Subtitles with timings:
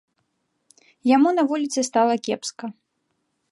[1.15, 2.65] Яму на вуліцы стала кепска.